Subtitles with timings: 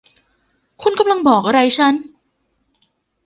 [0.81, 1.95] คุณกำลังบอกอะไรฉัน